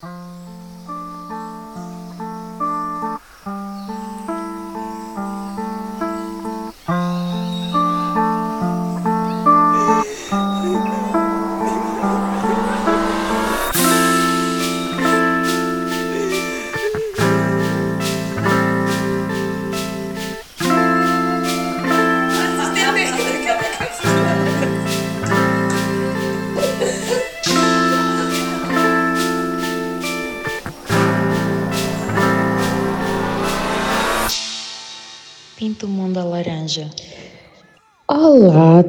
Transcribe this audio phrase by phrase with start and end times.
[0.00, 0.39] Pinto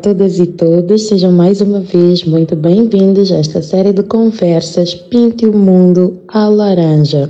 [0.02, 5.46] todas e todos, sejam mais uma vez muito bem-vindos a esta série de conversas Pinte
[5.46, 7.30] o Mundo a Laranja.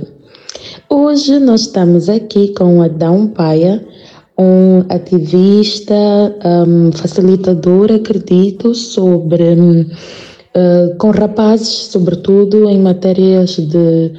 [0.88, 3.84] Hoje nós estamos aqui com Adão Paia,
[4.38, 5.94] um ativista,
[6.66, 14.12] um, facilitador, acredito, sobre uh, com rapazes, sobretudo em matérias de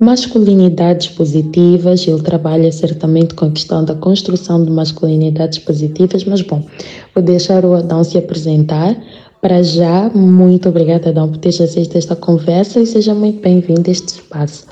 [0.00, 6.66] Masculinidades positivas, ele trabalha certamente com a questão da construção de masculinidades positivas, mas bom,
[7.14, 8.96] vou deixar o Adão se apresentar.
[9.42, 13.90] Para já, muito obrigada, Adão, por ter aceito esta conversa e seja muito bem-vindo a
[13.90, 14.66] este espaço.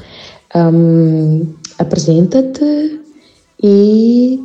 [0.57, 1.47] Um,
[1.79, 3.01] Apresenta-te
[3.63, 4.41] e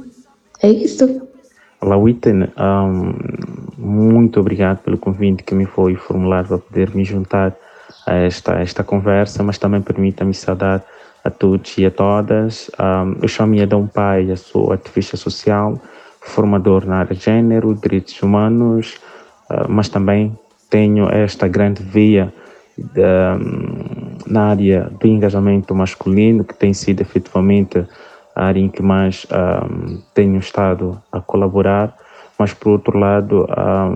[0.62, 1.22] é isso.
[1.82, 2.44] Olá, Witten.
[2.58, 3.14] Um,
[3.78, 7.56] muito obrigado pelo convite que me foi formulado para poder me juntar
[8.06, 10.84] a esta, esta conversa, mas também permita-me saudar
[11.24, 12.70] a todos e a todas.
[12.80, 15.80] Um, eu chamo-me Adão Pai, sou ativista social,
[16.22, 19.00] formador na área de gênero, direitos humanos,
[19.50, 20.38] uh, mas também
[20.70, 22.34] tenho esta grande via
[22.78, 27.86] de, um, na área do engajamento masculino, que tem sido efetivamente
[28.36, 31.96] a área em que mais um, tenho estado a colaborar,
[32.38, 33.48] mas por outro lado,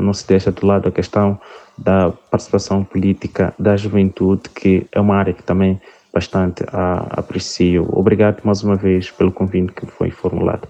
[0.02, 1.40] não se deixa de lado a questão
[1.78, 5.80] da participação política da juventude, que é uma área que também
[6.14, 7.88] bastante aprecio.
[7.92, 10.68] Obrigado mais uma vez pelo convite que foi formulado.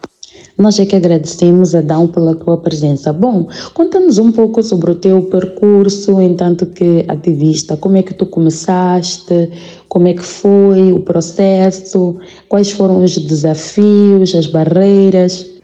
[0.58, 3.14] Nós é que agradecemos, Adão, pela tua presença.
[3.14, 7.78] Bom, conta-nos um pouco sobre o teu percurso, entanto que ativista.
[7.78, 9.52] Como é que tu começaste?
[9.88, 12.18] Como é que foi o processo?
[12.50, 15.57] Quais foram os desafios, as barreiras?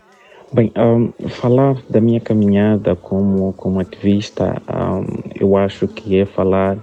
[0.54, 5.04] Bem, um, falar da minha caminhada como, como ativista, um,
[5.34, 6.78] eu acho que é falar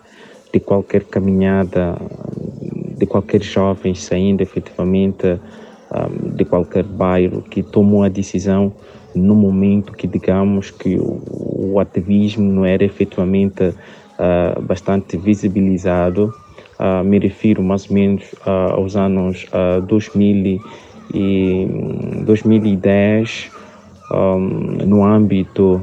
[0.53, 1.97] de qualquer caminhada,
[2.99, 5.39] de qualquer jovem saindo efetivamente
[5.95, 8.73] um, de qualquer bairro que tomou a decisão
[9.15, 11.23] no momento que, digamos, que o,
[11.75, 16.35] o ativismo não era efetivamente uh, bastante visibilizado.
[16.77, 20.61] Uh, me refiro mais ou menos uh, aos anos uh, 2000
[21.13, 21.67] e
[22.25, 23.60] 2010,
[24.11, 24.39] um,
[24.87, 25.81] no âmbito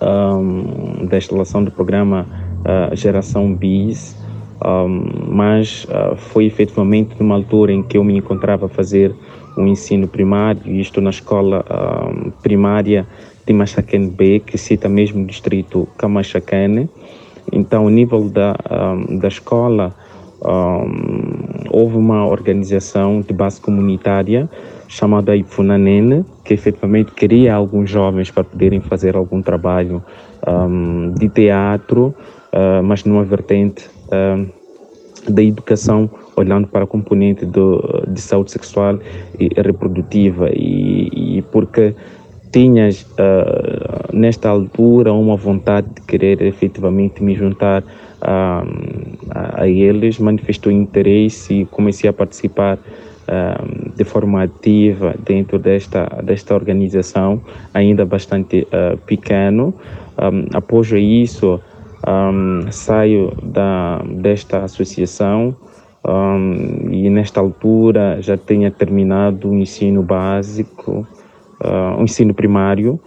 [0.00, 2.26] um, da instalação do programa
[2.60, 4.16] uh, Geração BIS,
[4.64, 9.14] um, mas uh, foi efetivamente numa altura em que eu me encontrava a fazer
[9.56, 11.64] o um ensino primário, isto na escola
[12.40, 13.04] primária
[13.44, 16.88] de Machacane B, que cita mesmo o distrito Camachacane.
[17.50, 18.54] Então, o nível da,
[19.18, 19.92] da escola,
[21.68, 24.48] houve uma organização de base comunitária
[24.90, 30.02] chamada Ifunanene, que efetivamente queria alguns jovens para poderem fazer algum trabalho
[30.46, 32.12] um, de teatro,
[32.52, 38.98] uh, mas numa vertente uh, da educação, olhando para a componente do, de saúde sexual
[39.38, 41.94] e reprodutiva, e, e porque
[42.50, 47.84] tinhas uh, nesta altura uma vontade de querer efetivamente me juntar
[48.20, 48.64] a,
[49.30, 52.76] a, a eles, manifestou interesse e comecei a participar
[53.94, 57.40] de forma ativa dentro desta, desta organização,
[57.72, 59.74] ainda bastante uh, pequeno.
[60.18, 61.60] Um, após isso,
[62.06, 65.54] um, saio da, desta associação
[66.04, 71.06] um, e nesta altura já tenha terminado o ensino básico,
[71.60, 72.98] uh, o ensino primário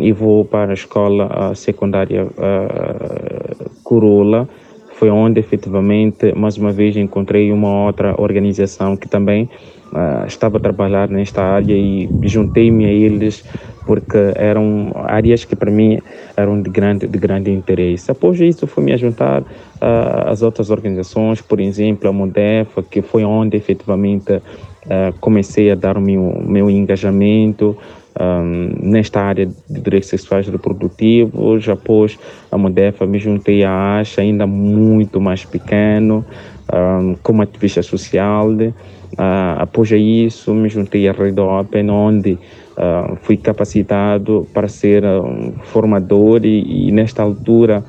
[0.00, 4.48] e vou para a escola secundária uh, Corolla,
[4.94, 9.48] foi onde efetivamente, mais uma vez, encontrei uma outra organização que também
[9.92, 13.44] uh, estava a trabalhar nesta área e juntei-me a eles
[13.86, 15.98] porque eram áreas que para mim
[16.36, 18.10] eram de grande, de grande interesse.
[18.10, 23.24] Após isso, fui me juntar uh, às outras organizações, por exemplo, a Modefa, que foi
[23.24, 27.76] onde efetivamente uh, comecei a dar o meu, meu engajamento,
[28.20, 31.68] um, nesta área de direitos sexuais reprodutivos.
[31.68, 32.18] Após
[32.50, 36.24] a Modefa, me juntei à ASHA, ainda muito mais pequeno,
[36.72, 38.50] um, como ativista social.
[38.50, 45.52] Uh, após isso, me juntei à Rede Open, onde uh, fui capacitado para ser um
[45.64, 47.84] formador e, e, nesta altura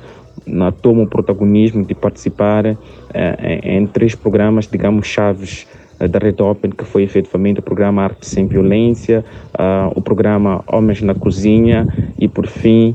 [0.46, 2.76] uh, tomo o protagonismo de participar uh,
[3.42, 5.66] em, em, três programas, digamos, chaves
[5.98, 9.24] da Red Open, que foi efetivamente o programa Arte Sem Violência,
[9.94, 11.86] o programa Homens na Cozinha
[12.18, 12.94] e, por fim,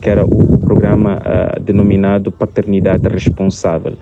[0.00, 1.20] que era o programa
[1.60, 3.94] denominado Paternidade Responsável.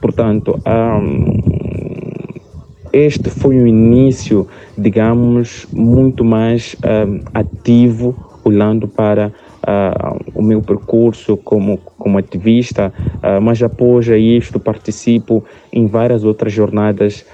[0.00, 1.62] Portanto, um,
[2.92, 4.46] este foi o início,
[4.76, 8.14] digamos, muito mais um, ativo,
[8.44, 9.32] olhando para
[9.62, 16.52] uh, o meu percurso como, como ativista, uh, mas após isto participo em várias outras
[16.52, 17.24] jornadas,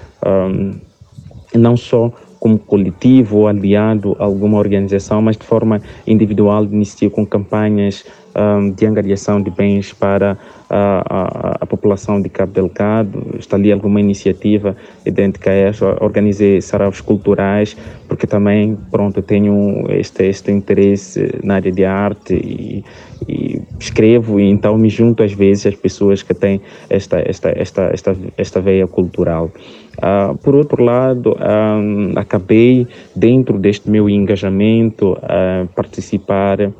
[1.53, 7.25] não só como coletivo ou aliado a alguma organização, mas de forma individual inicio com
[7.25, 8.05] campanhas
[8.35, 10.37] um, de angariação de bens para
[10.69, 13.35] a, a, a, população de Cabo Delgado.
[13.37, 15.97] Está ali alguma iniciativa idêntica a esta.
[16.01, 17.75] Organizei saraus culturais,
[18.07, 22.85] porque também, pronto, tenho este, este interesse na área de arte e,
[23.27, 27.89] e escrevo e então me junto às vezes às pessoas que têm esta, esta, esta,
[27.91, 29.51] esta, esta veia cultural.
[29.99, 36.71] Uh, por outro lado, um, acabei, dentro deste meu engajamento, uh, participar uh,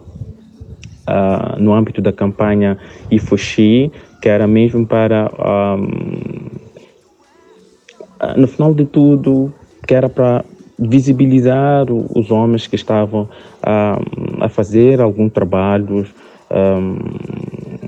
[1.59, 2.77] no âmbito da campanha
[3.11, 5.29] Ifoxi, que era mesmo para,
[5.77, 6.47] um,
[8.37, 9.53] no final de tudo,
[9.85, 10.45] que era para
[10.77, 13.27] visibilizar os homens que estavam
[14.39, 16.05] a fazer algum trabalho
[16.49, 16.99] um,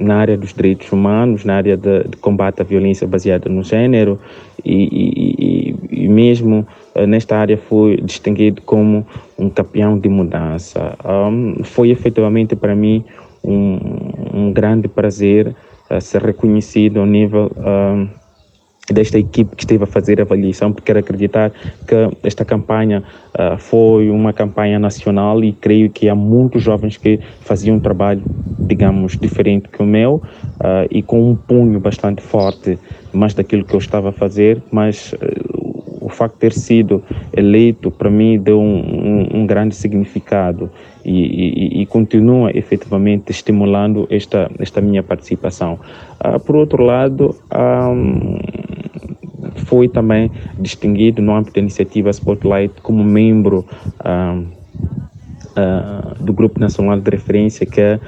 [0.02, 4.20] na área dos direitos humanos, na área de, de combate à violência baseada no gênero
[4.66, 9.06] e, e, e, mesmo uh, nesta área foi distinguido como
[9.38, 10.96] um campeão de mudança.
[11.06, 13.04] Um, foi efetivamente para mim
[13.44, 13.78] um,
[14.34, 15.56] um grande prazer
[15.90, 17.52] uh, ser reconhecido ao nível
[18.94, 21.52] desta equipe que esteve a fazer a avaliação, porque quero acreditar
[21.88, 23.04] que esta campanha
[23.34, 28.22] uh, foi uma campanha nacional e creio que há muitos jovens que faziam um trabalho,
[28.60, 32.78] digamos, diferente que o meu uh, e com um punho bastante forte,
[33.14, 35.72] mais daquilo que eu estava a fazer, mas uh,
[36.02, 37.04] o facto de ter sido
[37.36, 40.70] eleito para mim deu um, um, um grande significado
[41.06, 45.80] e, e, e, continua efetivamente estimulando esta, esta minha participação.
[46.46, 48.38] por outro lado, um,
[49.72, 50.30] foi também
[50.60, 53.66] distinguido no âmbito da iniciativa Spotlight como membro
[54.04, 54.46] uh,
[55.56, 58.00] uh, do Grupo Nacional de Referência, que é,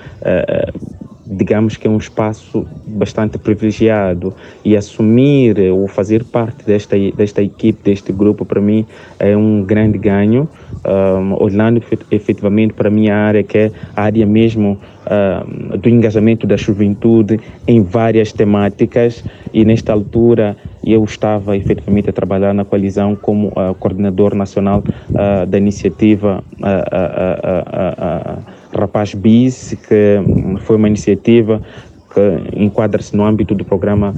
[1.25, 4.33] digamos que é um espaço bastante privilegiado.
[4.65, 8.85] E assumir ou fazer parte desta, desta equipe, deste grupo, para mim
[9.17, 10.49] é um grande ganho,
[11.39, 11.81] olhando
[12.11, 17.39] efetivamente para a minha área, que é a área mesmo uh, do engajamento da juventude
[17.67, 23.73] em várias temáticas e nesta altura eu estava efetivamente a trabalhar na coalizão como uh,
[23.79, 26.43] coordenador nacional uh, da iniciativa
[28.77, 30.19] Rapaz Bis, que
[30.61, 31.61] foi uma iniciativa
[32.13, 34.13] que enquadra-se no âmbito do programa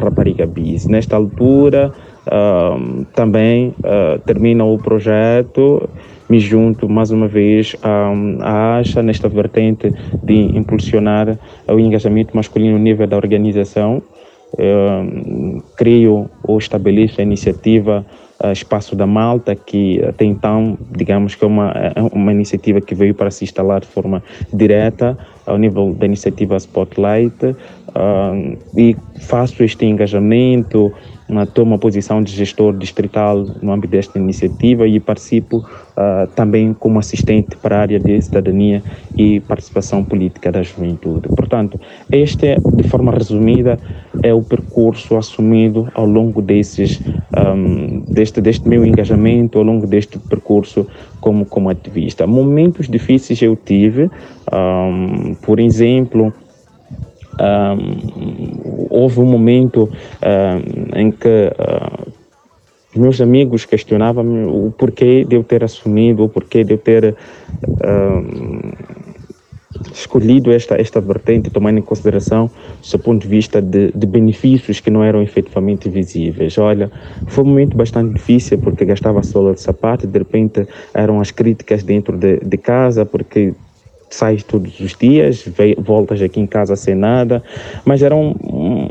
[0.00, 0.86] Rapariga Bis.
[0.86, 1.92] Nesta altura,
[3.14, 3.74] também
[4.24, 5.88] termina o projeto
[6.28, 11.36] me junto mais uma vez à ASHA nesta vertente de impulsionar
[11.66, 14.00] o engajamento masculino no nível da organização.
[15.76, 18.04] Crio ou estabeleço a iniciativa
[18.52, 23.14] Espaço da Malta, que até então, digamos que é uma, é uma iniciativa que veio
[23.14, 24.22] para se instalar de forma
[24.52, 27.54] direta ao nível da iniciativa Spotlight,
[27.94, 30.92] uh, e faço este engajamento,
[31.54, 36.98] tomo a posição de gestor distrital no âmbito desta iniciativa e participo uh, também como
[36.98, 38.82] assistente para a área de cidadania
[39.16, 41.28] e participação política da juventude.
[41.28, 41.80] Portanto,
[42.10, 43.78] este, de forma resumida,
[44.22, 47.00] é o percurso assumido ao longo desses,
[47.36, 50.86] um, deste, deste meu engajamento, ao longo deste percurso
[51.20, 52.26] como, como ativista.
[52.26, 54.10] Momentos difíceis eu tive,
[54.52, 56.32] um, por exemplo,
[57.38, 59.90] um, houve um momento
[60.22, 62.12] um, em que uh,
[62.94, 67.16] meus amigos questionavam o porquê de eu ter assumido, o porquê de eu ter
[69.92, 74.80] escolhido esta, esta vertente, tomando em consideração o seu ponto de vista de, de, benefícios
[74.80, 76.56] que não eram efetivamente visíveis.
[76.58, 76.90] Olha,
[77.26, 81.82] foi um momento bastante difícil porque gastava sola de sapato, de repente eram as críticas
[81.82, 83.54] dentro de, de casa, porque
[84.10, 85.48] sais todos os dias,
[85.78, 87.42] voltas aqui em casa sem nada,
[87.84, 88.34] mas era um,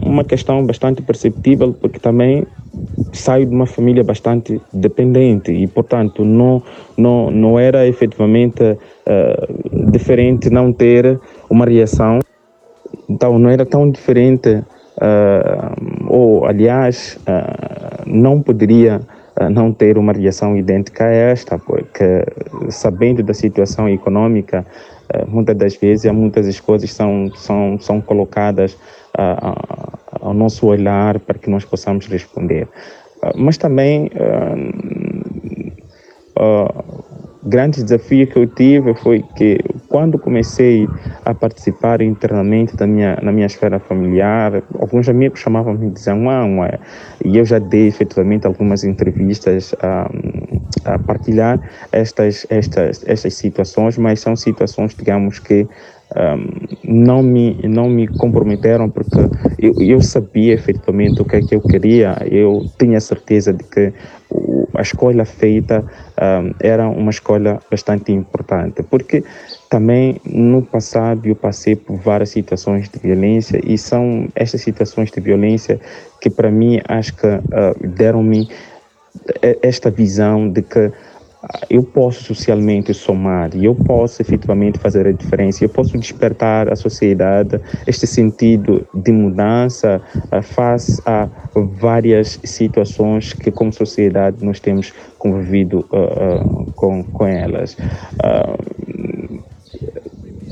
[0.02, 2.48] uma questão bastante perceptível porque também
[3.12, 6.64] saio de uma família bastante dependente e, portanto, não,
[6.98, 12.20] não, não era efetivamente uh, diferente não ter uma reação,
[13.10, 19.02] então não era tão diferente, uh, ou aliás, uh, não poderia
[19.52, 22.26] não ter uma reação idêntica a esta, porque
[22.70, 24.66] sabendo da situação econômica,
[25.28, 28.78] muitas das vezes muitas coisas são, são, são colocadas
[30.22, 32.68] ao nosso olhar para que nós possamos responder.
[33.36, 34.10] mas também
[37.50, 40.88] grande desafio que eu tive foi que quando comecei
[41.26, 46.80] a participar internamente da minha, na minha esfera familiar, alguns amigos chamavam-me e diziam, ah,
[47.26, 50.10] e eu já dei efetivamente algumas entrevistas a,
[50.86, 51.60] a partilhar
[51.92, 55.68] estas, estas, estas situações, mas são situações, digamos que
[56.16, 59.20] um, não me não me comprometeram porque
[59.60, 62.18] eu, eu sabia efetivamente o que é que eu queria.
[62.26, 63.94] Eu tinha certeza de que
[64.76, 65.84] a escolha feita
[66.20, 69.24] um, era uma escolha bastante importante, porque
[69.70, 75.20] também no passado eu passei por várias situações de violência e são estas situações de
[75.20, 75.80] violência
[76.22, 78.50] que para mim acho que uh, deram-me
[79.62, 80.92] esta visão de que
[81.70, 86.76] eu posso socialmente somar e eu posso efetivamente fazer a diferença, eu posso despertar a
[86.76, 90.02] sociedade este sentido de mudança
[90.34, 97.26] uh, face a várias situações que como sociedade nós temos convivido uh, uh, com, com
[97.26, 97.78] elas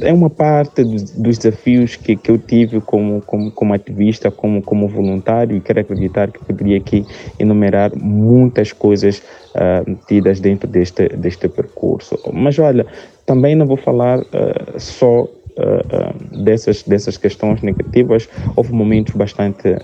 [0.02, 4.62] é uma parte dos, dos desafios que, que eu tive como, como, como ativista, como,
[4.62, 7.06] como voluntário, e quero acreditar que poderia aqui
[7.40, 9.22] enumerar muitas coisas
[9.56, 12.18] uh, tidas dentro deste, deste percurso.
[12.34, 12.86] Mas olha,
[13.26, 15.28] também não vou falar uh, só uh,
[15.58, 19.80] uh, dessas, dessas questões negativas, houve momentos bastante, uh,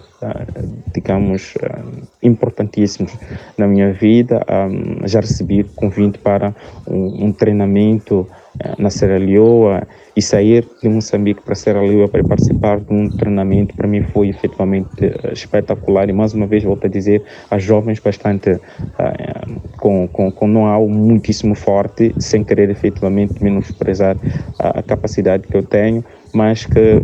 [0.93, 1.55] digamos,
[2.21, 3.11] importantíssimos
[3.57, 4.45] na minha vida.
[4.49, 6.55] Um, já recebi convite para
[6.87, 8.27] um, um treinamento
[8.77, 13.75] na Serra Leoa e sair de Moçambique para Serra Leoa para participar de um treinamento
[13.75, 16.09] para mim foi efetivamente uh, espetacular.
[16.09, 20.87] E mais uma vez volto a dizer a jovens bastante uh, com, com, com know-how
[20.87, 24.15] muitíssimo forte sem querer efetivamente menosprezar
[24.59, 26.03] a, a capacidade que eu tenho
[26.33, 26.99] mas que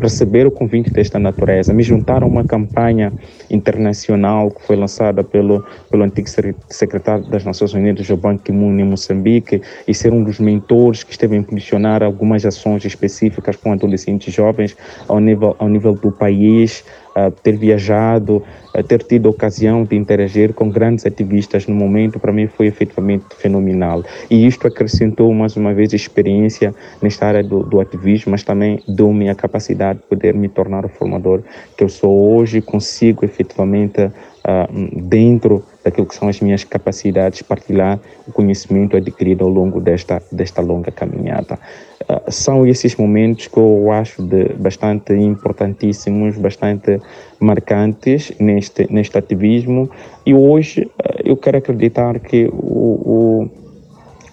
[0.00, 3.12] receber o convite desta natureza, me juntar a uma campanha
[3.54, 6.28] internacional que foi lançada pelo, pelo antigo
[6.68, 11.12] secretário das Nações Unidas, o Ban Ki-moon, em Moçambique, e ser um dos mentores que
[11.12, 14.76] esteve a impulsionar algumas ações específicas com adolescentes jovens
[15.08, 16.84] ao nível, ao nível do país,
[17.16, 18.42] uh, ter viajado,
[18.74, 22.66] uh, ter tido a ocasião de interagir com grandes ativistas no momento, para mim foi
[22.66, 24.02] efetivamente fenomenal.
[24.30, 29.28] E isto acrescentou mais uma vez experiência nesta área do, do ativismo, mas também deu-me
[29.28, 31.42] a capacidade de poder me tornar o formador
[31.76, 38.00] que eu sou hoje, consigo efetivamente, uh, dentro daquilo que são as minhas capacidades, partilhar
[38.26, 41.58] o conhecimento adquirido ao longo desta, desta longa caminhada.
[42.02, 47.00] Uh, são esses momentos que eu acho de bastante importantíssimos, bastante
[47.38, 49.90] marcantes neste, neste ativismo
[50.24, 53.50] e hoje uh, eu quero acreditar que o,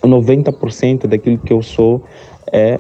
[0.02, 2.04] o 90% daquilo que eu sou
[2.52, 2.78] é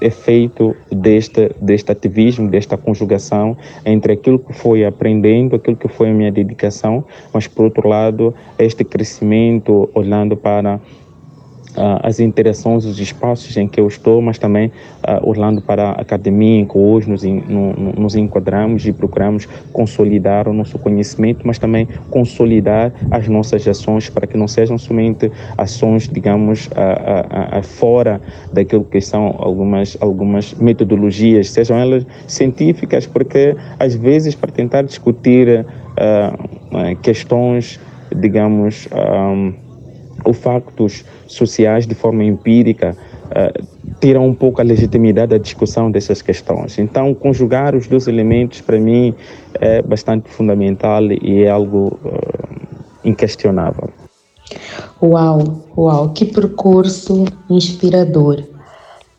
[0.00, 6.10] é, feito deste, deste ativismo, desta conjugação entre aquilo que foi aprendendo, aquilo que foi
[6.10, 10.80] a minha dedicação, mas por outro lado, este crescimento olhando para
[11.76, 15.92] uh, as interações, os espaços em que eu estou, mas também uh, olhando para a
[15.92, 21.46] academia em que hoje nos, in, no, nos enquadramos e procuramos consolidar o nosso conhecimento,
[21.46, 28.20] mas também consolidar as nossas ações para que não sejam somente ações, digamos, uh, fora
[28.52, 35.64] daquilo que são algumas, algumas metodologias, sejam elas científicas, porque às vezes para tentar discutir
[37.02, 37.78] questões,
[38.14, 38.88] digamos,
[40.24, 43.66] ou factos sociais de forma empírica uh,
[44.00, 46.78] tiram um pouco a legitimidade da discussão dessas questões.
[46.78, 49.14] Então, conjugar os dois elementos, para mim,
[49.60, 52.68] é bastante fundamental e é algo uh,
[53.04, 53.90] inquestionável.
[55.02, 58.42] Uau, uau, que percurso inspirador.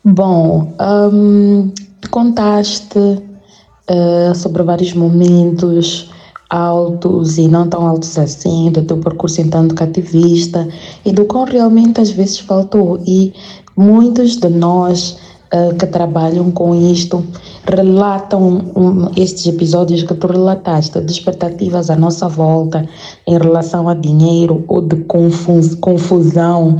[0.04, 0.72] Bom,
[1.12, 1.72] um,
[2.10, 6.10] contaste uh, sobre vários momentos
[6.48, 10.66] altos e não tão altos assim, do teu percurso entanto cativista
[11.04, 13.00] e do qual realmente às vezes faltou.
[13.06, 13.32] E
[13.76, 15.18] muitos de nós
[15.52, 17.24] uh, que trabalham com isto
[17.64, 22.86] relatam um, estes episódios que tu relataste, de expectativas à nossa volta
[23.26, 26.78] em relação a dinheiro ou de confus, confusão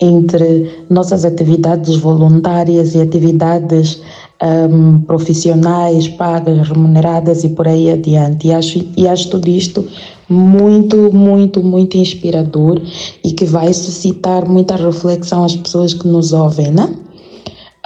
[0.00, 4.02] entre nossas atividades voluntárias e atividades
[4.42, 8.48] um, profissionais pagas, remuneradas e por aí adiante.
[8.48, 9.86] E acho, e acho tudo isto
[10.28, 12.80] muito, muito, muito inspirador
[13.22, 16.94] e que vai suscitar muita reflexão às pessoas que nos ouvem, né?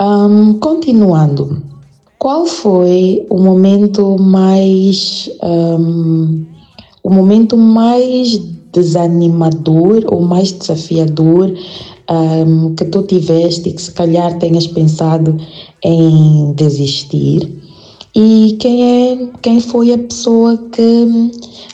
[0.01, 1.61] Um, continuando,
[2.19, 6.45] qual foi o momento mais um,
[7.03, 8.39] o momento mais
[8.73, 11.53] desanimador ou mais desafiador
[12.11, 15.37] um, que tu tiveste e que se calhar tenhas pensado
[15.83, 17.59] em desistir?
[18.15, 21.31] E quem é quem foi a pessoa que,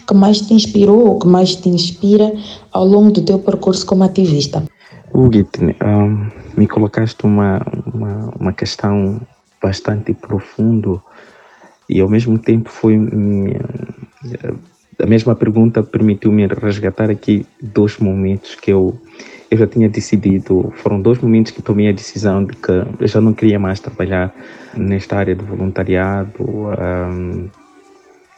[0.07, 2.33] que mais te inspirou ou que mais te inspira
[2.73, 4.63] ao longo do teu percurso como ativista?
[5.13, 7.63] Huguetne, um, me colocaste uma,
[7.95, 9.21] uma, uma questão
[9.63, 11.01] bastante profunda
[11.89, 12.97] e ao mesmo tempo foi
[15.01, 18.99] a mesma pergunta permitiu-me resgatar aqui dois momentos que eu
[19.55, 23.21] eu já tinha decidido, foram dois momentos que tomei a decisão de que eu já
[23.21, 24.35] não queria mais trabalhar
[24.77, 27.49] nesta área do voluntariado um,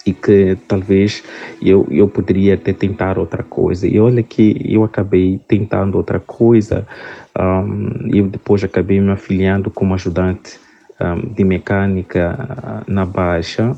[0.06, 1.24] e que talvez
[1.60, 3.86] eu, eu poderia até tentar outra coisa.
[3.88, 6.86] E olha que eu acabei tentando outra coisa,
[7.38, 10.60] um, eu depois acabei me afiliando como ajudante
[11.00, 13.74] um, de mecânica na Baixa,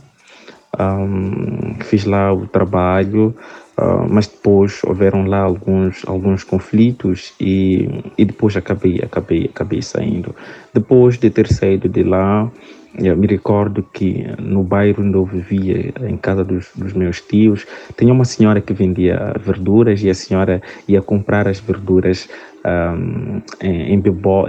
[0.79, 3.35] um, fiz lá o trabalho,
[3.79, 10.35] uh, mas depois houveram lá alguns alguns conflitos e, e depois acabei acabei acabei saindo.
[10.75, 12.51] Depois de ter saído de lá,
[12.97, 17.67] eu me recordo que no bairro onde eu vivia, em casa dos, dos, meus tios,
[17.97, 22.29] tinha uma senhora que vendia verduras e a senhora ia comprar as verduras
[22.65, 24.49] um, em, em bebol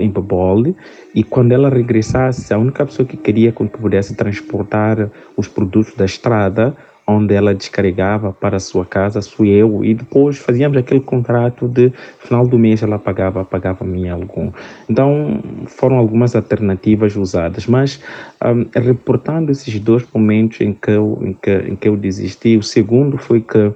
[1.13, 6.05] e quando ela regressasse, a única pessoa que queria que pudesse transportar os produtos da
[6.05, 6.75] estrada
[7.09, 12.47] onde ela descarregava para sua casa, fui eu, e depois fazíamos aquele contrato de final
[12.47, 14.51] do mês ela pagava, pagava-me algum.
[14.87, 17.99] Então foram algumas alternativas usadas, mas
[18.43, 22.63] um, reportando esses dois momentos em que eu, em que, em que eu desisti, o
[22.63, 23.75] segundo foi que uh,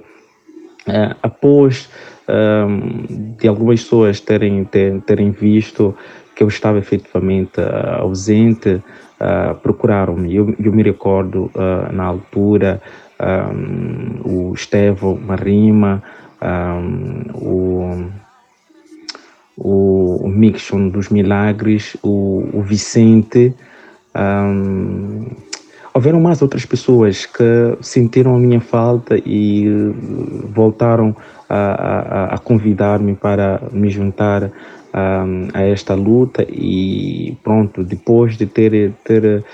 [1.22, 1.90] após
[2.28, 5.94] um, de algumas pessoas terem, ter, terem visto
[6.36, 8.82] que eu estava efetivamente uh, ausente,
[9.20, 10.34] uh, procuraram-me.
[10.34, 11.50] Eu, eu me recordo
[11.92, 12.80] na altura
[13.20, 16.02] um, o Estevão Marima,
[16.42, 17.22] um,
[19.56, 23.54] o, o, Mixon dos Milagres, o, o Vicente.
[24.14, 25.26] Um,
[25.92, 29.66] houveram mais outras pessoas que sentiram a minha falta e
[30.54, 31.16] voltaram
[31.48, 34.50] a, a, a convidar-me para me juntar
[35.52, 39.44] a esta luta e pronto, depois de ter, ter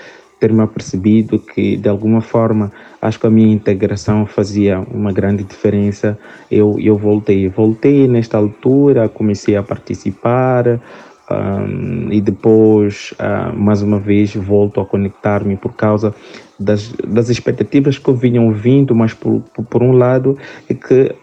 [0.41, 6.17] ter-me apercebido que, de alguma forma, acho que a minha integração fazia uma grande diferença,
[6.49, 7.47] eu, eu voltei.
[7.47, 10.81] Voltei nesta altura, comecei a participar,
[11.29, 16.13] um, e depois, uh, mais uma vez, volto a conectar-me por causa
[16.59, 20.35] das, das expectativas que vinham vindo, mas por, por, por um lado
[20.67, 21.15] é que,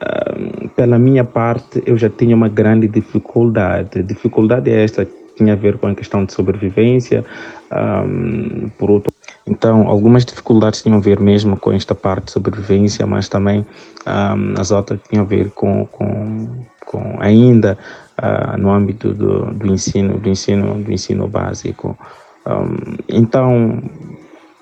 [0.62, 4.00] um, pela minha parte, eu já tinha uma grande dificuldade.
[4.04, 5.04] Dificuldade é esta
[5.38, 7.24] tinha a ver com a questão de sobrevivência,
[7.72, 9.12] um, por outro
[9.48, 13.66] então, algumas dificuldades tinham a ver mesmo com esta parte de sobrevivência, mas também
[14.06, 17.78] um, as outras tinham a ver com, com, com ainda
[18.18, 21.98] uh, no âmbito do, do ensino, do ensino, do ensino básico.
[22.46, 23.82] Um, então,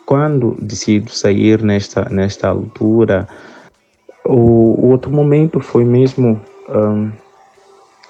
[0.05, 3.27] quando decido sair nesta nesta altura,
[4.25, 7.11] o, o outro momento foi mesmo um,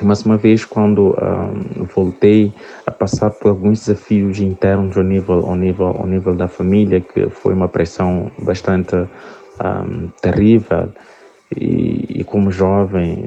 [0.05, 2.53] mais uma vez, quando um, voltei
[2.87, 7.29] a passar por alguns desafios internos ao nível, ao nível, ao nível da família, que
[7.31, 10.91] foi uma pressão bastante um, terrível,
[11.57, 13.25] e, e, como jovem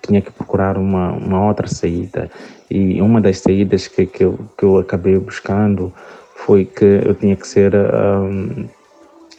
[0.00, 2.30] tinha que procurar uma, uma outra saída.
[2.70, 5.92] E uma das saídas que, que, eu, que eu acabei buscando
[6.34, 8.66] foi que eu tinha que ser um,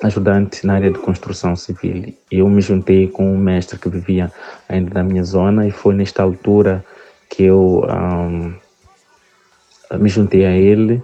[0.03, 2.13] ajudante na área de construção civil.
[2.31, 4.31] Eu me juntei com um mestre que vivia
[4.67, 6.83] ainda na minha zona e foi nesta altura
[7.29, 8.53] que eu um,
[9.97, 11.01] me juntei a ele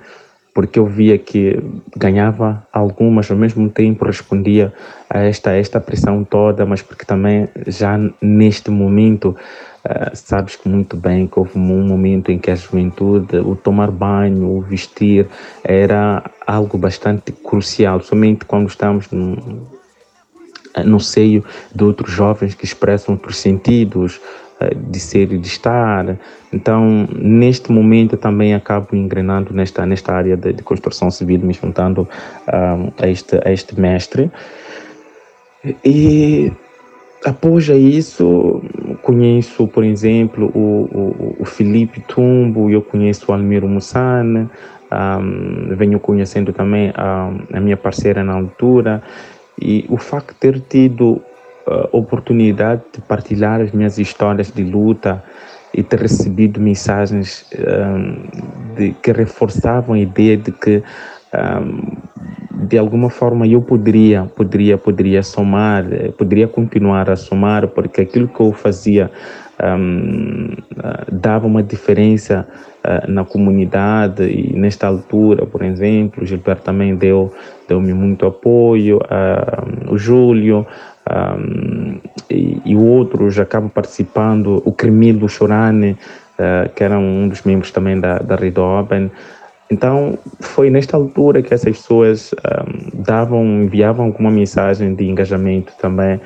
[0.54, 1.60] porque eu via que
[1.96, 4.74] ganhava algumas, ao mesmo tempo respondia
[5.10, 9.36] a esta, esta pressão toda, mas porque também já neste momento
[9.84, 14.48] Uh, sabes muito bem que houve um momento em que a juventude, o tomar banho,
[14.48, 15.28] o vestir,
[15.64, 19.68] era algo bastante crucial, somente quando estamos no,
[20.86, 24.22] no seio de outros jovens que expressam outros sentidos
[24.62, 26.16] uh, de ser e de estar.
[26.54, 32.04] Então, neste momento, também acabo engrenando nesta, nesta área de, de construção civil, me juntando
[32.04, 34.32] uh, a, este, a este mestre.
[35.84, 36.52] E
[37.26, 38.62] após isso,
[39.02, 44.50] conheço, por exemplo, o, o, o Felipe Tumbo, eu conheço o Almiro Mussane,
[44.92, 49.02] um, venho conhecendo também a, a, minha parceira na altura,
[49.60, 51.22] e o facto de ter tido
[51.68, 55.24] a oportunidade de partilhar as minhas histórias de luta
[55.74, 60.84] e ter recebido mensagens um, de, que reforçavam a ideia de que
[61.34, 61.98] um,
[62.62, 65.86] de alguma forma eu poderia, poderia, poderia somar,
[66.18, 69.10] poderia continuar a somar, porque aquilo que eu fazia
[69.62, 70.56] um,
[71.12, 72.48] dava uma diferença
[72.84, 77.34] uh, na comunidade e nesta altura, por exemplo, o Gilberto também deu
[77.68, 80.66] deu-me muito apoio, uh, o Júlio
[81.10, 85.92] um, e, e outros acabam participando, o Cremilo Chorane,
[86.38, 89.10] uh, que era um dos membros também da, da Rede Open,
[89.72, 96.20] então, foi nesta altura que essas pessoas um, davam, enviavam alguma mensagem de engajamento também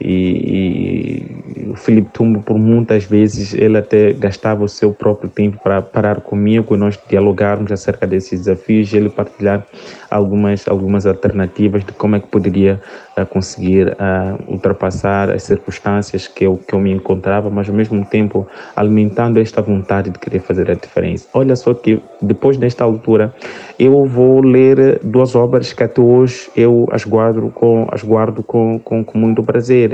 [0.00, 5.58] e, e, o Felipe Tumbo por muitas vezes ele até gastava o seu próprio tempo
[5.62, 9.66] para parar comigo e nós dialogarmos acerca desses desafios ele partilhar
[10.08, 12.80] algumas algumas alternativas de como é que poderia
[13.16, 18.04] uh, conseguir uh, ultrapassar as circunstâncias que eu que eu me encontrava mas ao mesmo
[18.04, 21.28] tempo alimentando esta vontade de querer fazer a diferença.
[21.34, 23.34] Olha só que depois desta altura
[23.78, 28.78] eu vou ler duas obras que até hoje eu as guardo com as guardo com,
[28.78, 29.87] com, com muito prazer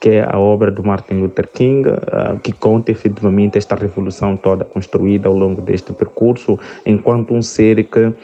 [0.00, 4.64] que é a obra do Martin Luther King, uh, que conta efetivamente esta revolução toda
[4.64, 8.14] construída ao longo deste percurso, enquanto um ser que uh,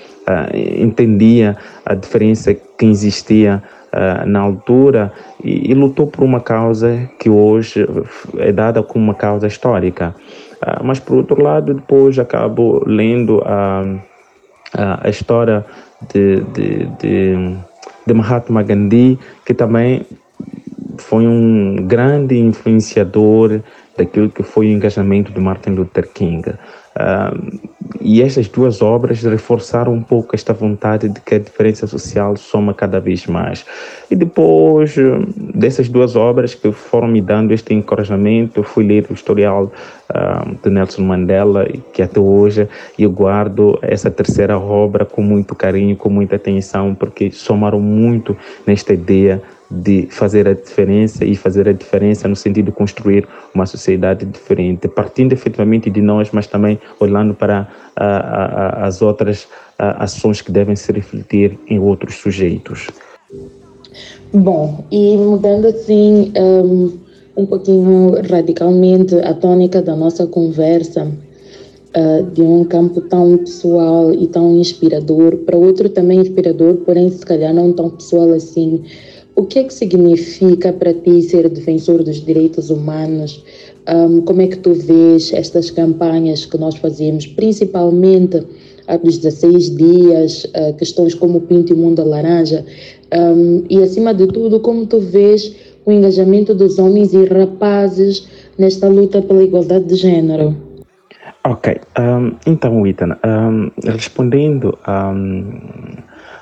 [0.54, 1.56] entendia
[1.87, 5.11] a diferença que existia uh, na altura
[5.42, 7.88] e, e, lutou por uma causa que hoje
[8.37, 10.14] é dada como uma causa histórica.
[10.85, 13.83] mas, por outro lado, depois acabo lendo a,
[14.74, 15.64] a, a história
[16.12, 17.56] de, de, de,
[18.06, 20.04] de Mahatma Gandhi, que também
[21.00, 23.60] foi um grande influenciador
[23.96, 26.50] daquilo que foi o engajamento de Martin Luther King.
[26.50, 27.60] Uh,
[28.00, 32.74] e estas duas obras reforçaram um pouco esta vontade de que a diferença social soma
[32.74, 33.64] cada vez mais.
[34.10, 34.96] E depois
[35.54, 39.70] dessas duas obras que foram me dando este encorajamento, eu fui ler o historial
[40.10, 45.96] uh, de Nelson Mandela, que até hoje eu guardo essa terceira obra com muito carinho,
[45.96, 48.36] com muita atenção, porque somaram muito
[48.66, 53.66] nesta ideia de fazer a diferença e fazer a diferença no sentido de construir uma
[53.66, 59.46] sociedade diferente, partindo efetivamente de nós, mas também olhando para a, a, as outras
[59.78, 62.88] a, ações que devem se refletir em outros sujeitos.
[64.33, 66.98] Bom, e mudando assim um,
[67.37, 71.06] um pouquinho radicalmente a tônica da nossa conversa,
[71.96, 77.24] uh, de um campo tão pessoal e tão inspirador para outro também inspirador, porém se
[77.24, 78.83] calhar não tão pessoal assim,
[79.40, 83.42] o que é que significa para ti ser defensor dos direitos humanos?
[83.88, 88.44] Um, como é que tu vês estas campanhas que nós fazemos, principalmente
[88.87, 92.66] a dos 16 dias, uh, questões como o Pinto e o Mundo Laranja,
[93.14, 98.88] um, e acima de tudo, como tu vês o engajamento dos homens e rapazes nesta
[98.88, 100.55] luta pela igualdade de género?
[101.46, 103.16] Ok, um, então, Ethan,
[103.87, 104.76] respondendo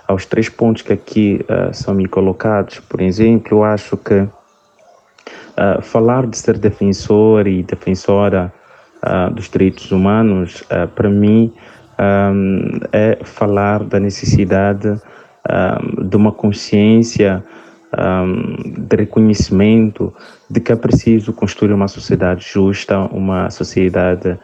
[0.09, 5.83] aos três pontos que aqui uh, são me colocados, por exemplo, eu acho que uh,
[5.83, 8.51] falar de ser defensor e defensora
[9.05, 11.53] uh, dos direitos humanos, para mim,
[12.01, 17.45] um, é falar da necessidade um, de uma consciência
[17.99, 20.15] um, de reconhecimento
[20.49, 24.39] de que é preciso construir uma sociedade justa, uma sociedade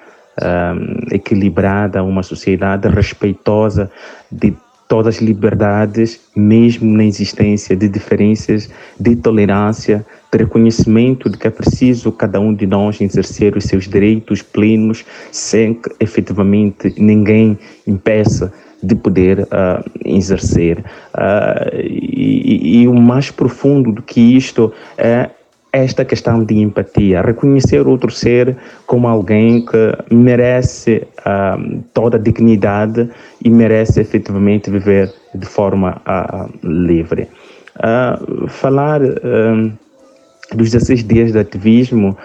[1.12, 3.88] equilibrada, uma sociedade respeitosa
[4.32, 4.52] de
[4.88, 8.68] todas as liberdades, mesmo na existência de diferenças,
[8.98, 13.88] de tolerância, de reconhecimento de que é preciso cada um de nós exercer os seus
[13.88, 20.78] direitos plenos, sem que efetivamente ninguém impeça de poder uh, exercer.
[21.14, 25.30] Uh, e, e, o mais profundo do que isto é
[25.74, 28.56] esta questão de empatia, reconhecer outro ser
[28.86, 33.10] como alguém que merece uh, toda a dignidade
[33.44, 37.28] e merece efetivamente viver de forma uh, livre.
[37.76, 39.00] Uh, falar
[40.54, 42.16] dos 16 dias de ativismo,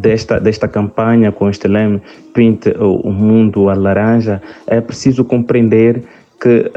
[0.00, 2.00] desta, desta campanha com este lema
[2.32, 6.02] Pinte o Mundo a Laranja, é preciso compreender
[6.40, 6.70] que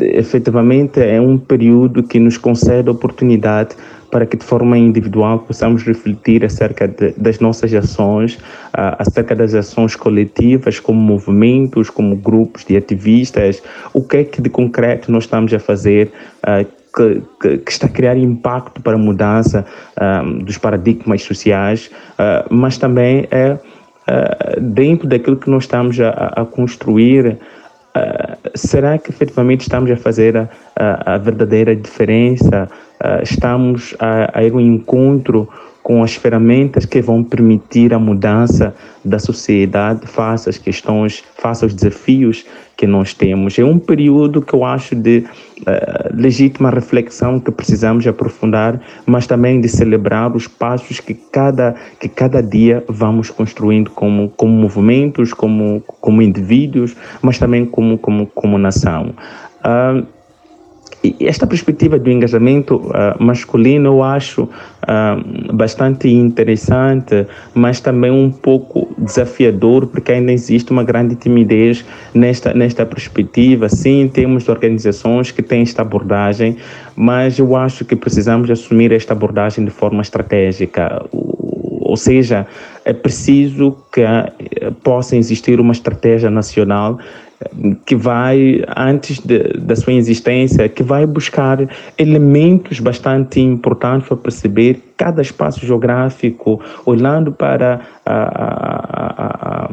[0.00, 3.76] efetivamente é um período que nos concede a oportunidade
[4.10, 9.54] para que de forma individual possamos refletir acerca de, das nossas ações, uh, acerca das
[9.54, 15.24] ações coletivas, como movimentos, como grupos de ativistas, o que é que de concreto nós
[15.24, 16.10] estamos a fazer
[16.42, 16.66] uh,
[16.96, 19.64] que, que, que, está a criar impacto para a mudança
[19.96, 21.90] uh, dos paradigmas sociais,
[22.50, 23.56] mas também é
[24.58, 27.38] dentro daquilo que nós estamos a, a construir
[27.96, 32.68] Uh, será que efetivamente estamos a fazer a, a verdadeira diferença
[33.02, 35.48] uh, estamos a, a ir ao encontro
[35.88, 41.72] com as ferramentas que vão permitir a mudança da sociedade face às questões, face aos
[41.72, 42.44] desafios
[42.76, 43.58] que nós temos.
[43.58, 45.24] É um período que eu acho de
[45.60, 52.06] uh, legítima reflexão que precisamos aprofundar, mas também de celebrar os passos que cada, que
[52.06, 58.58] cada dia vamos construindo como, como movimentos, como, como indivíduos, mas também como, como, como
[58.58, 59.14] nação.
[59.64, 60.06] Uh,
[61.20, 68.88] esta perspectiva do engajamento uh, masculino eu acho uh, bastante interessante, mas também um pouco
[68.98, 73.68] desafiador, porque ainda existe uma grande timidez nesta, nesta perspectiva.
[73.68, 76.56] Sim, temos organizações que têm esta abordagem,
[76.96, 81.04] mas eu acho que precisamos assumir esta abordagem de forma estratégica.
[81.12, 82.46] Ou seja,
[82.84, 86.98] é preciso que uh, possa existir uma estratégia nacional
[87.86, 91.58] que vai, antes de, da sua existência, que vai buscar
[91.96, 99.70] elementos bastante importantes para perceber cada espaço geográfico, olhando para a, a, a,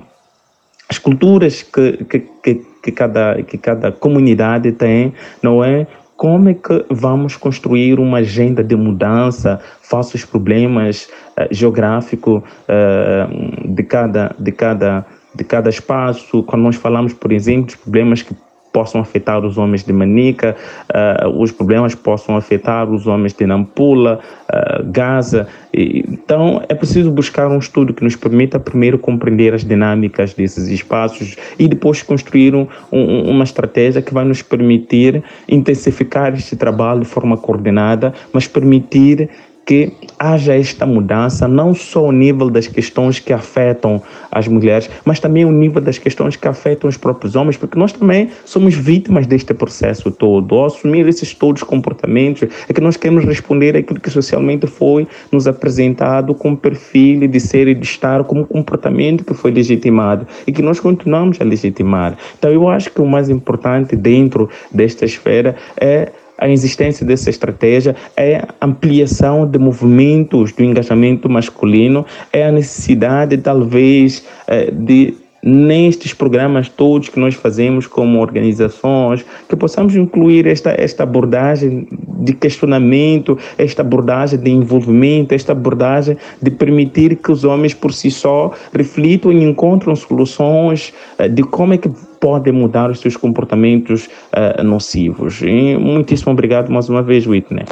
[0.88, 5.88] as culturas que, que, que, que, cada, que cada comunidade tem, não é?
[6.16, 13.68] Como é que vamos construir uma agenda de mudança face aos problemas uh, geográficos uh,
[13.68, 18.34] de cada, de cada de cada espaço, quando nós falamos, por exemplo, dos problemas que
[18.76, 20.54] possam afetar os homens de Manica,
[20.90, 24.20] uh, os problemas possam afetar os homens de Nampula,
[24.50, 25.48] uh, Gaza.
[25.74, 31.38] Então, é preciso buscar um estudo que nos permita primeiro compreender as dinâmicas desses espaços
[31.58, 37.08] e depois construir um, um, uma estratégia que vai nos permitir intensificar este trabalho de
[37.08, 39.30] forma coordenada, mas permitir
[39.66, 44.02] que haja esta mudança, não só ao nível das questões que afetam
[44.32, 47.92] as mulheres, mas também ao nível das questões que afetam os próprios homens, porque nós
[47.92, 50.56] também somos vítimas deste processo todo.
[50.56, 55.08] Ao assumir esses todos os comportamentos, é que nós queremos responder àquilo que socialmente foi
[55.32, 60.52] nos apresentado como perfil de ser e de estar, como comportamento que foi legitimado e
[60.52, 62.18] que nós continuamos a legitimar.
[62.38, 67.96] Então, eu acho que o mais importante dentro desta esfera é a existência dessa estratégia
[68.16, 76.68] é ampliação de movimentos do engajamento masculino, é a necessidade, talvez, eh, de nestes programas
[76.68, 81.88] todos que nós fazemos como organizações, que possamos incluir esta, esta abordagem
[82.20, 88.10] de questionamento, esta abordagem de envolvimento, esta abordagem de permitir que os homens por si
[88.10, 94.10] só reflitam e encontrem soluções eh, de como é que podem mudar os seus comportamentos
[94.34, 95.44] uh, nocivos.
[95.44, 97.66] E muitíssimo obrigado mais uma vez, Whitney.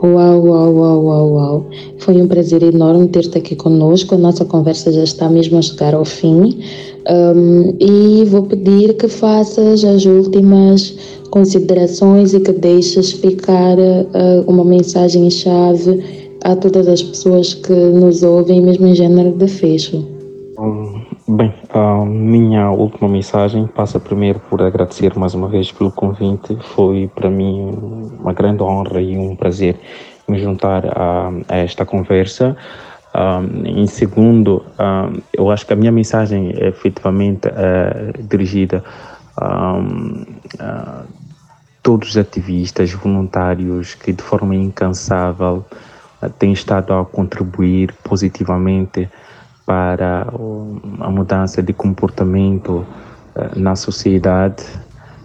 [0.00, 1.66] Uau, uau, uau, uau, uau.
[1.98, 4.14] Foi um prazer enorme ter-te aqui conosco.
[4.14, 6.60] A nossa conversa já está mesmo a chegar ao fim.
[7.10, 10.94] Um, e vou pedir que faças as últimas
[11.30, 18.60] considerações e que deixes ficar uh, uma mensagem-chave a todas as pessoas que nos ouvem,
[18.60, 20.17] mesmo em género de fecho.
[21.30, 26.56] Bem, a minha última mensagem passa primeiro por agradecer mais uma vez pelo convite.
[26.74, 27.70] Foi para mim
[28.18, 29.76] uma grande honra e um prazer
[30.26, 32.56] me juntar a, a esta conversa.
[33.14, 38.82] Um, em segundo, um, eu acho que a minha mensagem é efetivamente é, dirigida
[39.36, 41.04] a
[41.82, 45.62] todos os ativistas, voluntários que de forma incansável
[46.38, 49.10] têm estado a contribuir positivamente
[49.68, 50.26] para
[50.98, 52.86] a mudança de comportamento
[53.34, 54.64] eh, na sociedade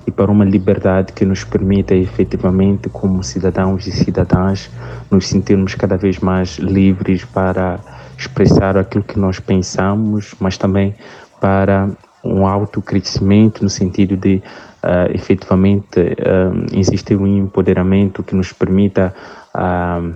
[0.06, 4.70] e para uma liberdade que nos permita efetivamente, como cidadãos e cidadãs,
[5.10, 7.80] nos sentirmos cada vez mais livres para
[8.18, 10.94] expressar aquilo que nós pensamos, mas também
[11.40, 11.90] para
[12.22, 14.44] um autocrescimento no sentido de
[14.84, 19.14] uh, efetivamente uh, existir um empoderamento que nos permita
[19.56, 20.14] uh,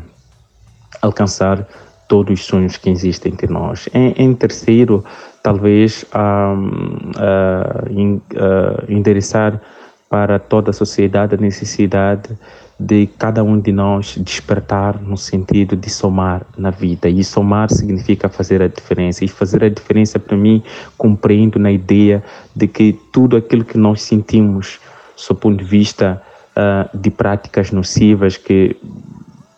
[1.02, 1.66] alcançar
[2.08, 3.90] todos os sonhos que existem entre nós.
[3.94, 5.04] Em, em terceiro,
[5.44, 9.62] talvez um, uh, endereçar
[10.10, 12.38] para toda a sociedade a necessidade
[12.80, 17.10] de cada um de nós despertar no sentido de somar na vida.
[17.10, 19.26] E somar significa fazer a diferença.
[19.26, 20.64] E fazer a diferença, para mim,
[20.98, 22.24] compreendo na ideia
[22.56, 24.80] de que tudo aquilo que nós sentimos,
[25.28, 26.22] do ponto de vista
[26.56, 28.78] uh, de práticas nocivas que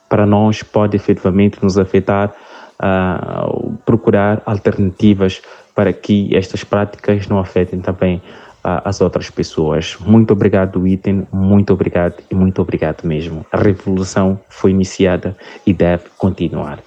[0.09, 2.33] para nós pode efetivamente nos afetar,
[2.81, 5.41] uh, procurar alternativas
[5.75, 9.95] para que estas práticas não afetem também uh, as outras pessoas.
[10.01, 13.45] Muito obrigado, Iten, muito obrigado e muito obrigado mesmo.
[13.51, 16.79] A revolução foi iniciada e deve continuar.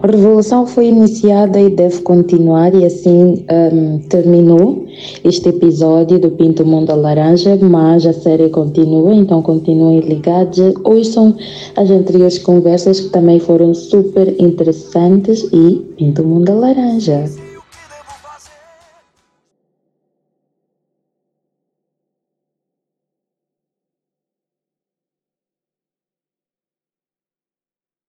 [0.00, 4.83] A revolução foi iniciada e deve continuar, e assim um, terminou
[5.22, 10.58] este episódio do Pinto Mundo Laranja, mas a série continua, então continuem ligados.
[10.84, 11.36] Hoje são
[11.76, 17.43] as anteriores conversas que também foram super interessantes e Pinto Mundo Laranja.